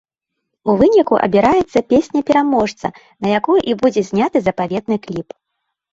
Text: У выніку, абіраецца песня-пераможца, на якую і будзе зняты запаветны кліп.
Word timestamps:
У 0.71 0.73
выніку, 0.79 1.15
абіраецца 1.27 1.83
песня-пераможца, 1.93 2.87
на 3.27 3.35
якую 3.41 3.59
і 3.73 3.77
будзе 3.83 4.01
зняты 4.11 4.37
запаветны 4.47 4.95
кліп. 5.05 5.29